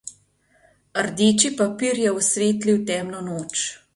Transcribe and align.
Rdeči 1.07 1.51
papir 1.59 2.01
je 2.05 2.15
osvetlil 2.21 2.83
temno 2.91 3.21
noč. 3.31 3.65